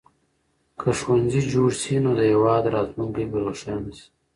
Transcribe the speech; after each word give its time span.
که 0.79 0.87
ښوونځي 0.99 1.41
جوړ 1.53 1.69
شي 1.81 1.95
نو 2.03 2.11
د 2.19 2.21
هېواد 2.31 2.63
راتلونکی 2.75 3.23
به 3.31 3.37
روښانه 3.45 3.91
شي. 3.97 4.07